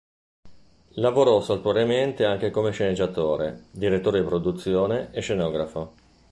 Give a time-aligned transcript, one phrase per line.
[0.95, 5.93] Lavorò saltuariamente anche come sceneggiatore, direttore di produzione e scenografo.